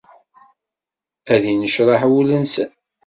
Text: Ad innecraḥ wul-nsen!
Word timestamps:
Ad 1.33 1.43
innecraḥ 1.51 2.01
wul-nsen! 2.11 2.71